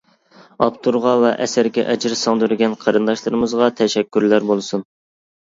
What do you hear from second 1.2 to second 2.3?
ۋە ئەسەرگە ئەجىر